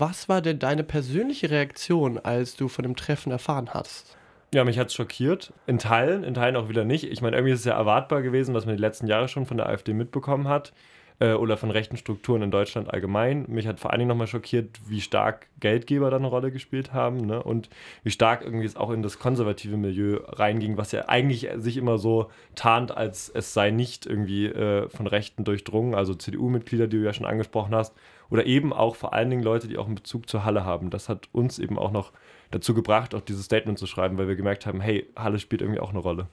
[0.00, 4.16] was war denn deine persönliche Reaktion, als du von dem Treffen erfahren hast?
[4.52, 5.52] Ja, mich hat es schockiert.
[5.66, 7.04] In Teilen, in Teilen auch wieder nicht.
[7.04, 9.58] Ich meine, irgendwie ist es ja erwartbar gewesen, was man die letzten Jahre schon von
[9.58, 10.72] der AfD mitbekommen hat
[11.20, 13.44] äh, oder von rechten Strukturen in Deutschland allgemein.
[13.48, 17.18] Mich hat vor allen Dingen nochmal schockiert, wie stark Geldgeber da eine Rolle gespielt haben
[17.18, 17.42] ne?
[17.42, 17.68] und
[18.02, 21.98] wie stark irgendwie es auch in das konservative Milieu reinging, was ja eigentlich sich immer
[21.98, 27.04] so tarnt, als es sei nicht irgendwie äh, von Rechten durchdrungen, also CDU-Mitglieder, die du
[27.04, 27.94] ja schon angesprochen hast,
[28.30, 30.90] oder eben auch vor allen Dingen Leute, die auch einen Bezug zur Halle haben.
[30.90, 32.12] Das hat uns eben auch noch
[32.50, 35.80] dazu gebracht, auch dieses Statement zu schreiben, weil wir gemerkt haben, hey, Halle spielt irgendwie
[35.80, 36.28] auch eine Rolle.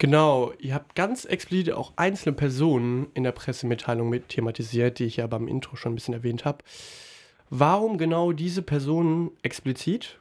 [0.00, 5.18] Genau, ihr habt ganz explizit auch einzelne Personen in der Pressemitteilung mit thematisiert, die ich
[5.18, 6.64] ja beim Intro schon ein bisschen erwähnt habe.
[7.50, 10.18] Warum genau diese Personen explizit?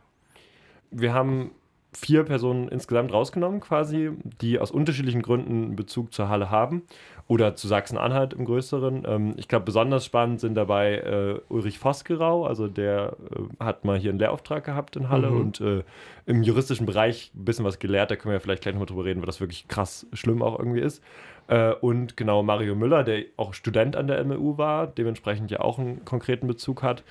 [0.92, 1.52] Wir haben
[1.92, 4.12] vier Personen insgesamt rausgenommen, quasi,
[4.42, 6.84] die aus unterschiedlichen Gründen Bezug zur Halle haben
[7.28, 9.04] oder zu Sachsen-Anhalt im Größeren.
[9.08, 13.98] Ähm, ich glaube, besonders spannend sind dabei äh, Ulrich Vosgerau, also der äh, hat mal
[13.98, 15.40] hier einen Lehrauftrag gehabt in Halle mhm.
[15.40, 15.84] und äh,
[16.26, 18.12] im juristischen Bereich ein bisschen was gelehrt.
[18.12, 20.60] Da können wir ja vielleicht gleich nochmal drüber reden, weil das wirklich krass schlimm auch
[20.60, 21.04] irgendwie ist.
[21.48, 25.80] Äh, und genau Mario Müller, der auch Student an der MLU war, dementsprechend ja auch
[25.80, 27.04] einen konkreten Bezug hat.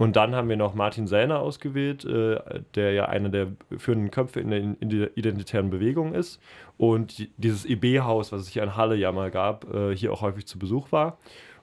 [0.00, 2.40] Und dann haben wir noch Martin Sellner ausgewählt, äh,
[2.74, 4.48] der ja einer der führenden Köpfe in
[4.88, 6.40] der, identitären Bewegung ist
[6.78, 10.46] und dieses EB-Haus, was es hier in Halle ja mal gab, äh, hier auch häufig
[10.46, 11.18] zu Besuch war.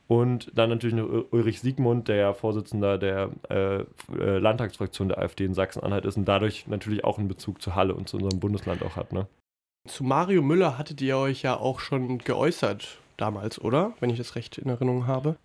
[0.08, 3.86] Und dann natürlich noch Ulrich Siegmund, der ja Vorsitzender der äh
[4.38, 8.08] Landtagsfraktion der AfD in Sachsen-Anhalt ist und dadurch natürlich auch einen Bezug zu Halle und
[8.08, 9.14] zu unserem Bundesland auch hat.
[9.14, 9.26] Ne?
[9.88, 13.94] Zu Mario Müller hattet ihr euch ja auch schon geäußert damals, oder?
[14.00, 15.38] Wenn ich das recht in Erinnerung habe.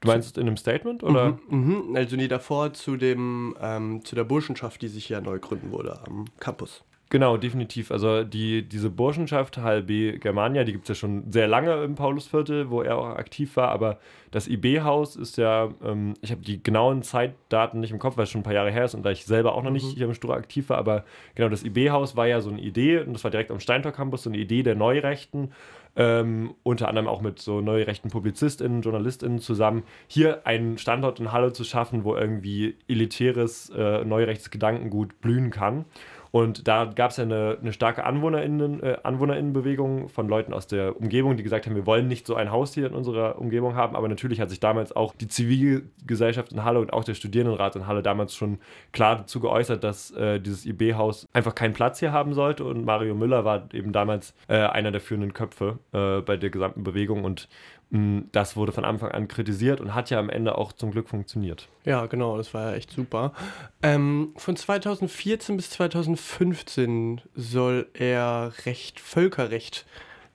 [0.00, 1.38] Du meinst in einem Statement oder?
[1.48, 1.98] Mhm, mh.
[1.98, 6.00] Also nee, davor zu dem ähm, zu der Burschenschaft, die sich ja neu gründen wurde
[6.06, 6.84] am Campus.
[7.12, 7.90] Genau, definitiv.
[7.90, 12.70] Also die, diese Burschenschaft HLB Germania, die gibt es ja schon sehr lange im Paulusviertel,
[12.70, 13.98] wo er auch aktiv war, aber
[14.30, 18.30] das IB-Haus ist ja, ähm, ich habe die genauen Zeitdaten nicht im Kopf, weil es
[18.30, 19.96] schon ein paar Jahre her ist und da ich selber auch noch nicht mhm.
[19.96, 23.12] hier im Stura aktiv war, aber genau, das IB-Haus war ja so eine Idee und
[23.12, 25.50] das war direkt am Steintor Campus, so eine Idee der Neurechten,
[25.96, 31.52] ähm, unter anderem auch mit so neurechten PublizistInnen, JournalistInnen zusammen, hier einen Standort in Halle
[31.52, 35.86] zu schaffen, wo irgendwie elitäres, äh, neurechtes Gedankengut blühen kann.
[36.30, 40.96] Und da gab es ja eine, eine starke AnwohnerInnen, äh, AnwohnerInnenbewegung von Leuten aus der
[40.96, 43.96] Umgebung, die gesagt haben, wir wollen nicht so ein Haus hier in unserer Umgebung haben.
[43.96, 47.86] Aber natürlich hat sich damals auch die Zivilgesellschaft in Halle und auch der Studierendenrat in
[47.86, 48.58] Halle damals schon
[48.92, 52.64] klar dazu geäußert, dass äh, dieses IB-Haus einfach keinen Platz hier haben sollte.
[52.64, 56.84] Und Mario Müller war eben damals äh, einer der führenden Köpfe äh, bei der gesamten
[56.84, 57.48] Bewegung und
[57.90, 61.68] das wurde von Anfang an kritisiert und hat ja am Ende auch zum Glück funktioniert.
[61.84, 63.32] Ja, genau, das war ja echt super.
[63.82, 69.86] Ähm, von 2014 bis 2015 soll er Recht, Völkerrecht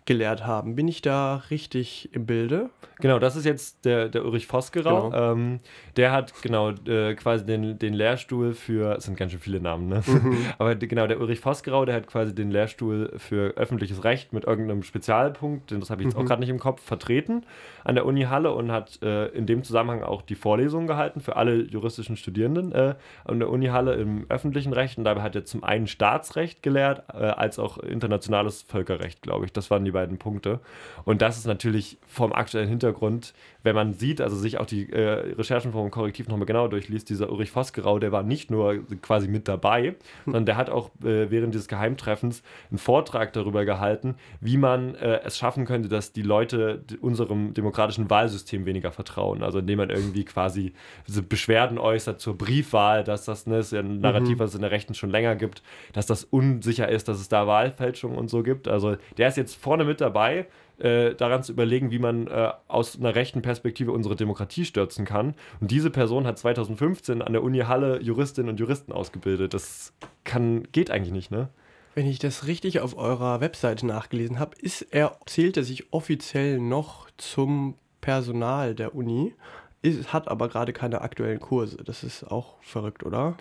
[0.06, 0.76] gelehrt haben.
[0.76, 2.70] Bin ich da richtig im Bilde?
[3.00, 5.10] Genau, das ist jetzt der, der Ulrich Vosgerau.
[5.10, 5.32] Genau.
[5.32, 5.60] Ähm,
[5.98, 9.90] der hat genau äh, quasi den, den Lehrstuhl für, es sind ganz schön viele Namen,
[9.90, 10.02] ne?
[10.06, 10.38] Mhm.
[10.58, 14.84] Aber genau, der Ulrich Vosgerau, der hat quasi den Lehrstuhl für öffentliches Recht mit irgendeinem
[14.84, 16.24] Spezialpunkt, das habe ich jetzt mhm.
[16.24, 17.46] auch gerade nicht im Kopf, vertreten
[17.84, 21.36] an der Uni Halle und hat äh, in dem Zusammenhang auch die Vorlesungen gehalten für
[21.36, 22.96] alle juristischen Studierenden äh,
[23.26, 24.98] an der Uni Halle im öffentlichen Recht.
[24.98, 29.54] Und dabei hat er zum einen Staatsrecht gelehrt, äh, als auch internationales Völkerrecht, glaube ich.
[29.54, 30.60] Das waren die beiden Punkte.
[31.04, 33.34] Und das ist natürlich vom aktuellen Hintergrund,
[33.66, 37.32] wenn man sieht, also sich auch die äh, Recherchen vom Korrektiv nochmal genau durchliest, dieser
[37.32, 39.96] Ulrich Vosgerau, der war nicht nur quasi mit dabei, hm.
[40.26, 45.22] sondern der hat auch äh, während dieses Geheimtreffens einen Vortrag darüber gehalten, wie man äh,
[45.24, 49.44] es schaffen könnte, dass die Leute unserem demokratischen Wahlsystem weniger vertrauen.
[49.44, 50.74] Also indem man irgendwie quasi
[51.08, 54.40] diese Beschwerden äußert zur Briefwahl, dass das, ne, ist ja ein Narrativ, mhm.
[54.40, 57.48] was es in der Rechten schon länger gibt, dass das unsicher ist, dass es da
[57.48, 58.68] Wahlfälschungen und so gibt.
[58.68, 60.46] Also der ist jetzt vorne mit dabei,
[60.80, 65.36] äh, daran zu überlegen, wie man äh, aus einer rechten Perspektive unsere Demokratie stürzen kann.
[65.62, 69.54] Und diese Person hat 2015 an der Uni Halle Juristinnen und Juristen ausgebildet.
[69.54, 69.94] Das
[70.24, 71.50] kann, geht eigentlich nicht, ne?
[71.94, 76.60] Wenn ich das richtig auf eurer Webseite nachgelesen habe, ist er, zählt er sich offiziell
[76.60, 79.34] noch zum Personal der Uni,
[79.82, 81.78] ist, hat aber gerade keine aktuellen Kurse.
[81.78, 83.38] Das ist auch verrückt, oder?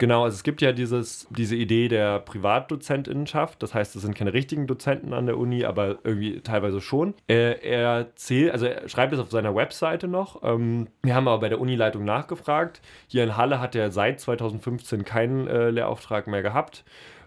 [0.00, 3.62] Genau, also es gibt ja dieses, diese Idee der Privatdozentinnenschaft.
[3.62, 7.12] Das heißt, es sind keine richtigen Dozenten an der Uni, aber irgendwie teilweise schon.
[7.26, 10.42] Er, er zählt, also er schreibt es auf seiner Webseite noch.
[10.42, 12.80] Ähm, wir haben aber bei der Unileitung nachgefragt.
[13.08, 16.82] Hier in Halle hat er seit 2015 keinen äh, Lehrauftrag mehr gehabt.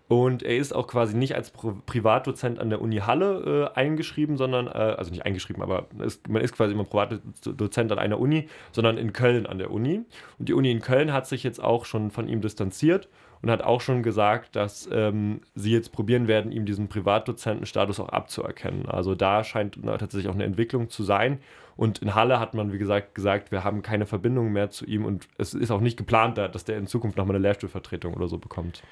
[0.10, 4.38] Und er ist auch quasi nicht als Pri Privatdozent an der Uni Halle äh, eingeschrieben,
[4.38, 8.48] sondern, äh, also nicht eingeschrieben, aber ist, man ist quasi immer Privatdozent an einer Uni,
[8.72, 10.02] sondern in Köln an der Uni.
[10.38, 13.08] Und die Uni in Köln hat sich jetzt auch schon von ihm distanziert
[13.42, 18.10] und hat auch schon gesagt, dass ähm, sie jetzt probieren werden, ihm diesen Privatdozentenstatus auch
[18.10, 18.86] abzuerkennen.
[18.88, 21.40] Also da scheint tatsächlich auch eine Entwicklung zu sein.
[21.76, 25.06] Und in Halle hat man, wie gesagt, gesagt, wir haben keine Verbindung mehr zu ihm
[25.06, 28.38] und es ist auch nicht geplant, dass der in Zukunft nochmal eine Lehrstuhlvertretung oder so
[28.38, 28.84] bekommt.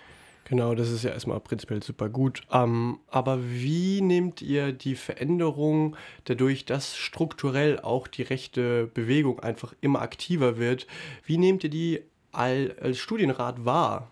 [0.46, 2.42] Genau, das ist ja erstmal prinzipiell super gut.
[2.52, 5.96] Ähm, aber wie nehmt ihr die Veränderung
[6.26, 10.88] dadurch, dass strukturell auch die rechte Bewegung einfach immer aktiver wird,
[11.26, 12.02] wie nehmt ihr die
[12.32, 14.10] als Studienrat wahr?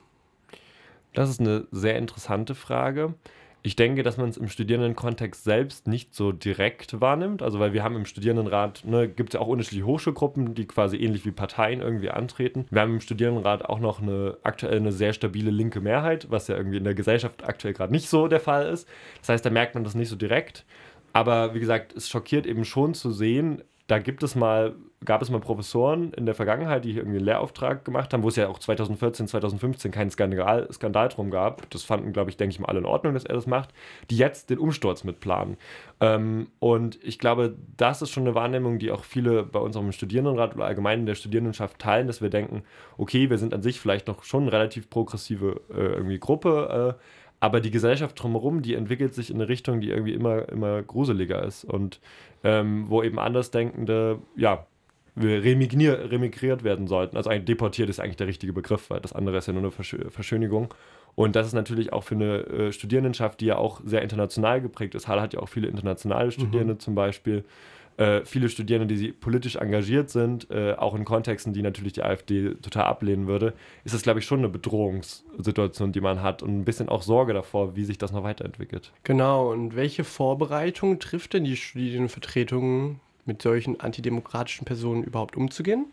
[1.13, 3.15] Das ist eine sehr interessante Frage.
[3.61, 7.41] Ich denke, dass man es im Studierendenkontext selbst nicht so direkt wahrnimmt.
[7.41, 10.97] Also, weil wir haben im Studierendenrat, ne, gibt es ja auch unterschiedliche Hochschulgruppen, die quasi
[10.97, 12.65] ähnlich wie Parteien irgendwie antreten.
[12.69, 16.56] Wir haben im Studierendenrat auch noch eine aktuell eine sehr stabile linke Mehrheit, was ja
[16.56, 18.88] irgendwie in der Gesellschaft aktuell gerade nicht so der Fall ist.
[19.19, 20.65] Das heißt, da merkt man das nicht so direkt.
[21.11, 25.31] Aber wie gesagt, es schockiert eben schon zu sehen, da gibt es mal, gab es
[25.31, 28.59] mal Professoren in der Vergangenheit, die irgendwie einen Lehrauftrag gemacht haben, wo es ja auch
[28.59, 31.68] 2014, 2015 keinen Skandal, Skandal drum gab.
[31.71, 33.74] Das fanden, glaube ich, denke ich mal alle in Ordnung, dass er das macht,
[34.12, 35.57] die jetzt den Umsturz mitplanen.
[36.01, 39.81] Ähm, und ich glaube, das ist schon eine Wahrnehmung, die auch viele bei uns auch
[39.81, 42.62] im Studierendenrat oder allgemein in der Studierendenschaft teilen, dass wir denken,
[43.00, 47.03] okay, wir sind an sich vielleicht noch schon eine relativ progressive äh, irgendwie Gruppe, äh,
[47.39, 51.44] aber die Gesellschaft drumherum, die entwickelt sich in eine Richtung, die irgendwie immer, immer gruseliger
[51.44, 51.63] ist.
[51.63, 52.00] Und
[52.44, 54.65] ähm, wo eben Andersdenkende, ja,
[55.18, 57.18] remigriert werden sollten.
[57.18, 59.71] Also eigentlich deportiert ist eigentlich der richtige Begriff, weil das andere ist ja nur eine
[59.71, 60.74] Versch Verschönigung.
[61.15, 64.95] Und das ist natürlich auch für eine äh, Studierendenschaft, die ja auch sehr international geprägt
[64.95, 65.07] ist.
[65.07, 66.80] Halle hat ja auch viele internationale Studierende mhm.
[66.80, 67.44] zum Beispiel
[67.99, 72.55] äh, viele Studierende, die politisch engagiert sind, äh, auch in Kontexten, die natürlich die AfD
[72.55, 73.53] total ablehnen würde,
[73.83, 77.33] ist das, glaube ich, schon eine Bedrohungssituation, die man hat und ein bisschen auch Sorge
[77.33, 78.93] davor, wie sich das noch weiterentwickelt.
[79.03, 85.85] Genau, und welche Vorbereitungen trifft denn die Studienvertretung mit solchen antidemokratischen Personen überhaupt umzugehen?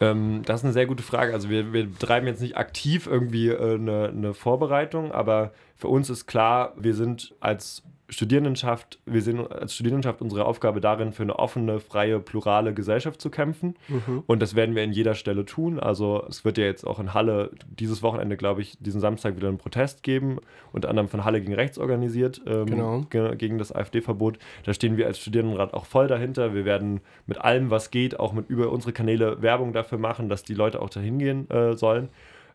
[0.00, 1.32] Ähm, das ist eine sehr gute Frage.
[1.32, 6.10] Also wir, wir betreiben jetzt nicht aktiv irgendwie äh, eine, eine Vorbereitung, aber für uns
[6.10, 7.82] ist klar, wir sind als
[8.12, 13.30] Studierendenschaft, wir sehen als Studierendenschaft unsere Aufgabe darin, für eine offene, freie, plurale Gesellschaft zu
[13.30, 13.74] kämpfen.
[13.88, 14.22] Mhm.
[14.26, 15.80] Und das werden wir in jeder Stelle tun.
[15.80, 19.48] Also es wird ja jetzt auch in Halle dieses Wochenende, glaube ich, diesen Samstag wieder
[19.48, 20.38] einen Protest geben,
[20.72, 23.00] unter anderem von Halle gegen Rechts organisiert, ähm, genau.
[23.08, 24.38] ge gegen das AfD-Verbot.
[24.64, 26.54] Da stehen wir als Studierendenrat auch voll dahinter.
[26.54, 30.42] Wir werden mit allem, was geht, auch mit über unsere Kanäle Werbung dafür machen, dass
[30.42, 32.10] die Leute auch dahin gehen äh, sollen.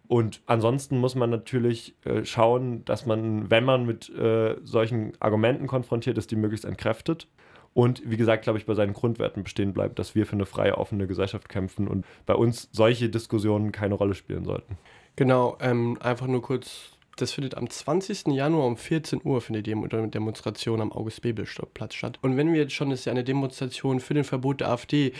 [0.07, 5.68] Und ansonsten muss man natürlich äh, schauen, dass man, wenn man mit äh, solchen Argumenten
[5.68, 7.27] konfrontiert ist, die möglichst entkräftet.
[7.74, 10.77] Und wie gesagt, glaube ich, bei seinen Grundwerten bestehen bleibt, dass wir für eine freie,
[10.77, 14.77] offene Gesellschaft kämpfen und bei uns solche Diskussionen keine Rolle spielen sollten.
[15.15, 18.27] Genau, ähm, einfach nur kurz das findet am 20.
[18.27, 19.75] Januar um 14 Uhr findet die
[20.12, 22.19] Demonstration am August-Bebel-Platz statt.
[22.21, 25.13] Und wenn wir jetzt schon, das ist ja eine Demonstration für den Verbot der AfD.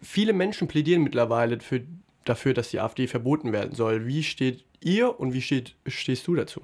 [0.00, 1.82] Viele Menschen plädieren mittlerweile für
[2.30, 4.06] dafür, dass die AfD verboten werden soll.
[4.06, 6.62] Wie steht ihr und wie steht, stehst du dazu?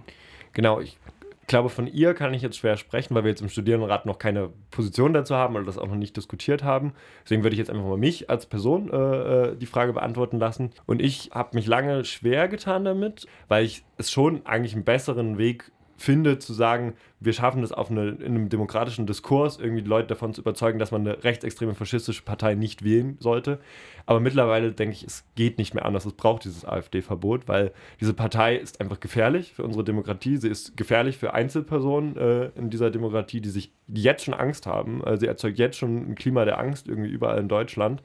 [0.53, 0.99] Genau, ich
[1.47, 4.51] glaube, von ihr kann ich jetzt schwer sprechen, weil wir jetzt im Studierendenrat noch keine
[4.71, 6.93] Position dazu haben oder das auch noch nicht diskutiert haben.
[7.25, 10.71] Deswegen würde ich jetzt einfach mal mich als Person äh, äh die Frage beantworten lassen.
[10.87, 15.39] Und ich habe mich lange schwer getan damit, weil ich es schon eigentlich einen besseren
[15.39, 19.89] Weg finde, zu sagen, wir schaffen es auf eine, in einem demokratischen Diskurs, irgendwie die
[19.89, 23.59] Leute davon zu überzeugen, dass man eine rechtsextreme faschistische Partei nicht wählen sollte.
[24.05, 26.05] Aber mittlerweile denke ich, es geht nicht mehr anders.
[26.05, 30.37] Es braucht dieses AfD-Verbot, weil diese Partei ist einfach gefährlich für unsere Demokratie.
[30.37, 35.03] Sie ist gefährlich für Einzelpersonen äh, in dieser Demokratie, die sich jetzt schon Angst haben.
[35.05, 38.03] Äh, sie erzeugt jetzt schon ein Klima der Angst irgendwie überall in Deutschland.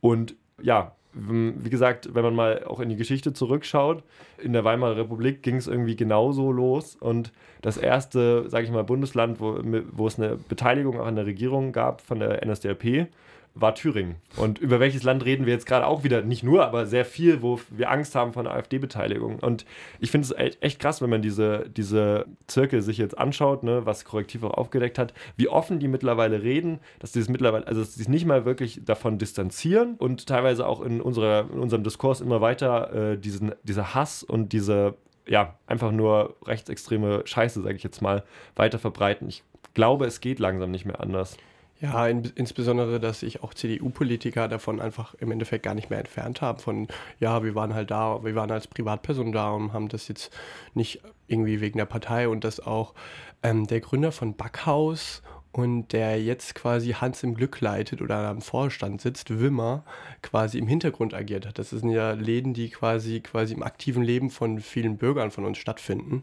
[0.00, 4.02] Und ja, wie gesagt, wenn man mal auch in die Geschichte zurückschaut,
[4.38, 6.96] in der Weimarer Republik ging es irgendwie genauso los.
[6.96, 9.60] Und das erste, sage ich mal, Bundesland, wo,
[9.92, 13.08] wo es eine Beteiligung auch an der Regierung gab von der NSDAP,
[13.54, 14.16] war Thüringen.
[14.36, 16.22] Und über welches Land reden wir jetzt gerade auch wieder?
[16.22, 19.38] Nicht nur, aber sehr viel, wo wir Angst haben von AfD-Beteiligung.
[19.40, 19.66] Und
[20.00, 24.04] ich finde es echt krass, wenn man diese, diese Zirkel sich jetzt anschaut, ne, was
[24.04, 27.94] Korrektiv auch aufgedeckt hat, wie offen die mittlerweile reden, dass sie es mittlerweile, also dass
[27.94, 32.20] sie sich nicht mal wirklich davon distanzieren und teilweise auch in, unserer, in unserem Diskurs
[32.20, 34.94] immer weiter äh, diesen, dieser Hass und diese,
[35.26, 38.24] ja, einfach nur rechtsextreme Scheiße, sage ich jetzt mal,
[38.56, 39.28] weiter verbreiten.
[39.28, 39.42] Ich
[39.74, 41.36] glaube, es geht langsam nicht mehr anders.
[41.82, 46.40] Ja, in, insbesondere, dass sich auch CDU-Politiker davon einfach im Endeffekt gar nicht mehr entfernt
[46.40, 46.60] haben.
[46.60, 46.86] Von,
[47.18, 50.32] ja, wir waren halt da, wir waren als Privatperson da und haben das jetzt
[50.74, 52.94] nicht irgendwie wegen der Partei und dass auch
[53.42, 58.42] ähm, der Gründer von Backhaus und der jetzt quasi Hans im Glück leitet oder am
[58.42, 59.84] Vorstand sitzt, Wimmer,
[60.22, 61.58] quasi im Hintergrund agiert hat.
[61.58, 65.58] Das sind ja Läden, die quasi, quasi im aktiven Leben von vielen Bürgern von uns
[65.58, 66.22] stattfinden.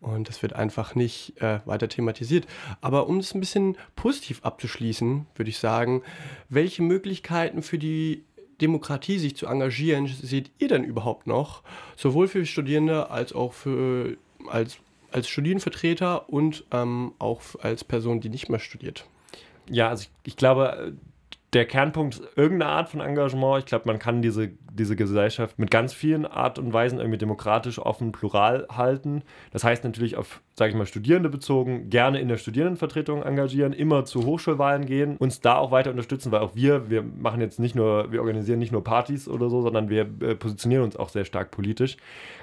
[0.00, 2.46] Und das wird einfach nicht äh, weiter thematisiert.
[2.80, 6.02] Aber um es ein bisschen positiv abzuschließen, würde ich sagen,
[6.48, 8.24] welche Möglichkeiten für die
[8.60, 11.62] Demokratie, sich zu engagieren, seht ihr denn überhaupt noch?
[11.96, 14.16] Sowohl für Studierende als auch für,
[14.48, 14.78] als,
[15.12, 19.06] als Studienvertreter und ähm, auch als Person, die nicht mehr studiert.
[19.68, 20.94] Ja, also ich, ich glaube,
[21.52, 23.60] der Kernpunkt ist irgendeine Art von Engagement.
[23.60, 24.50] Ich glaube, man kann diese,
[24.80, 29.22] diese Gesellschaft mit ganz vielen Art und Weisen irgendwie demokratisch, offen, plural halten.
[29.52, 34.04] Das heißt natürlich auf, sage ich mal, Studierende bezogen, gerne in der Studierendenvertretung engagieren, immer
[34.06, 37.74] zu Hochschulwahlen gehen, uns da auch weiter unterstützen, weil auch wir, wir machen jetzt nicht
[37.74, 41.26] nur, wir organisieren nicht nur Partys oder so, sondern wir äh, positionieren uns auch sehr
[41.26, 41.98] stark politisch.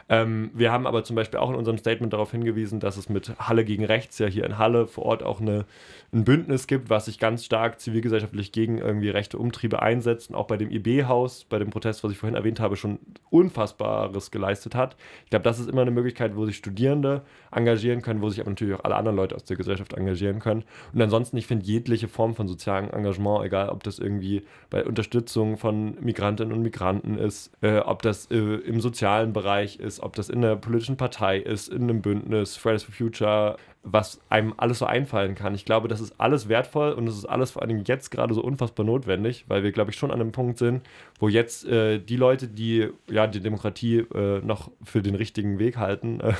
[0.09, 3.33] Ähm, wir haben aber zum Beispiel auch in unserem Statement darauf hingewiesen, dass es mit
[3.39, 5.65] Halle gegen Rechts ja hier in Halle vor Ort auch eine,
[6.13, 10.47] ein Bündnis gibt, was sich ganz stark zivilgesellschaftlich gegen irgendwie rechte Umtriebe einsetzt und auch
[10.47, 14.95] bei dem IB-Haus, bei dem Protest, was ich vorhin erwähnt habe, schon Unfassbares geleistet hat.
[15.25, 18.49] Ich glaube, das ist immer eine Möglichkeit, wo sich Studierende engagieren können, wo sich aber
[18.49, 20.63] natürlich auch alle anderen Leute aus der Gesellschaft engagieren können.
[20.93, 25.57] Und ansonsten, ich finde jegliche Form von sozialem Engagement, egal ob das irgendwie bei Unterstützung
[25.57, 30.29] von Migrantinnen und Migranten ist, äh, ob das äh, im sozialen Bereich ist, ob das
[30.29, 34.85] in einer politischen Partei ist, in einem Bündnis, Fridays for Future, was einem alles so
[34.85, 35.55] einfallen kann.
[35.55, 38.43] Ich glaube, das ist alles wertvoll und es ist alles vor allem jetzt gerade so
[38.43, 40.83] unfassbar notwendig, weil wir, glaube ich, schon an einem Punkt sind,
[41.19, 45.77] wo jetzt äh, die Leute, die ja die Demokratie äh, noch für den richtigen Weg
[45.77, 46.33] halten, äh,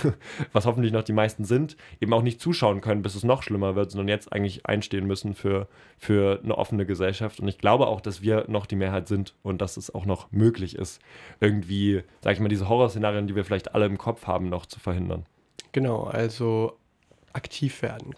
[0.52, 3.76] was hoffentlich noch die meisten sind, eben auch nicht zuschauen können, bis es noch schlimmer
[3.76, 5.68] wird, sondern jetzt eigentlich einstehen müssen für,
[5.98, 7.40] für eine offene Gesellschaft.
[7.40, 10.32] Und ich glaube auch, dass wir noch die Mehrheit sind und dass es auch noch
[10.32, 11.02] möglich ist,
[11.40, 14.80] irgendwie, sag ich mal, diese Horrorszenarien, die wir vielleicht alle im Kopf haben, noch zu
[14.80, 15.26] verhindern.
[15.72, 16.78] Genau, also
[17.38, 18.16] aktiv werden.